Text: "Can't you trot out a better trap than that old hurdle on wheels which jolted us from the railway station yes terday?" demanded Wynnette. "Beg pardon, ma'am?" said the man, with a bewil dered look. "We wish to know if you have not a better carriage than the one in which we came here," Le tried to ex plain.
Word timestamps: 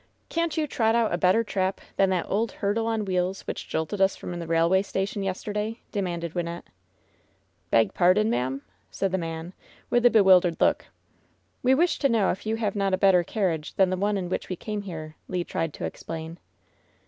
"Can't 0.29 0.57
you 0.57 0.65
trot 0.65 0.95
out 0.95 1.13
a 1.13 1.17
better 1.19 1.43
trap 1.43 1.79
than 1.95 2.09
that 2.09 2.25
old 2.27 2.53
hurdle 2.53 2.87
on 2.87 3.05
wheels 3.05 3.41
which 3.41 3.67
jolted 3.69 4.01
us 4.01 4.15
from 4.15 4.31
the 4.39 4.47
railway 4.47 4.81
station 4.81 5.21
yes 5.21 5.43
terday?" 5.43 5.77
demanded 5.91 6.33
Wynnette. 6.33 6.65
"Beg 7.69 7.93
pardon, 7.93 8.27
ma'am?" 8.27 8.63
said 8.89 9.11
the 9.11 9.19
man, 9.19 9.53
with 9.91 10.03
a 10.03 10.09
bewil 10.09 10.41
dered 10.41 10.59
look. 10.59 10.85
"We 11.61 11.75
wish 11.75 11.99
to 11.99 12.09
know 12.09 12.31
if 12.31 12.47
you 12.47 12.55
have 12.55 12.75
not 12.75 12.95
a 12.95 12.97
better 12.97 13.23
carriage 13.23 13.75
than 13.75 13.91
the 13.91 13.95
one 13.95 14.17
in 14.17 14.27
which 14.27 14.49
we 14.49 14.55
came 14.55 14.81
here," 14.81 15.17
Le 15.27 15.43
tried 15.43 15.71
to 15.75 15.85
ex 15.85 16.01
plain. 16.01 16.39